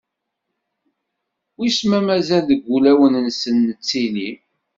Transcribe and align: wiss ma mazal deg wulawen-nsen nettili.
wiss 1.59 1.79
ma 1.89 1.99
mazal 2.07 2.43
deg 2.49 2.61
wulawen-nsen 2.69 3.55
nettili. 3.67 4.29